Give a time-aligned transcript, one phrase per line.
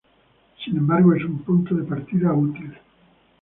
[0.65, 2.73] Sin embargo, es un punto de partida útil.